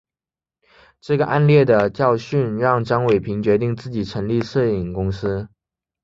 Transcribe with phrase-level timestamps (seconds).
[0.99, 3.85] 这个案例的教训让张伟平决定成
[4.27, 5.47] 立自己的电影公司。